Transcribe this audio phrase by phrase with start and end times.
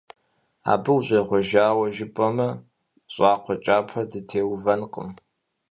[0.71, 2.49] Абы ущӀегъуэжауэ жепӀэмэ,
[3.13, 5.09] щӀакӀуэ кӀапэ дытеувэнкъым.